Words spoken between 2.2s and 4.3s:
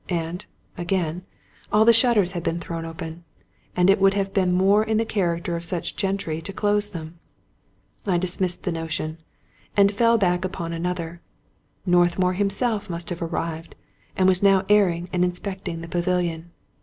had been thrown open, and it would